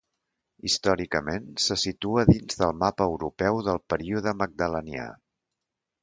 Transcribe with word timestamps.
Històricament, 0.67 1.43
se 1.65 1.75
situa 1.81 2.23
dins 2.29 2.57
del 2.61 2.73
mapa 2.83 3.07
europeu 3.11 3.59
del 3.67 3.81
període 3.95 4.33
magdalenià. 4.39 5.05